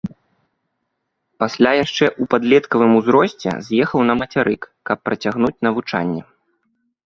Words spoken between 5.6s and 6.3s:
навучанне.